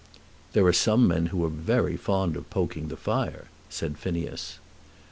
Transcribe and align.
"There 0.53 0.65
are 0.65 0.73
some 0.73 1.07
men 1.07 1.27
who 1.27 1.45
are 1.45 1.47
very 1.47 1.95
fond 1.95 2.35
of 2.35 2.49
poking 2.49 2.87
the 2.87 2.97
fire," 2.97 3.49
said 3.69 3.99
Phineas. 3.99 4.57